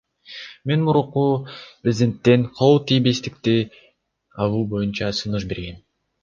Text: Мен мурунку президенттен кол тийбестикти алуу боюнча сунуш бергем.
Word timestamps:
Мен 0.69 0.79
мурунку 0.85 1.25
президенттен 1.83 2.39
кол 2.57 2.73
тийбестикти 2.87 3.55
алуу 4.41 4.63
боюнча 4.73 5.07
сунуш 5.19 5.43
бергем. 5.53 5.77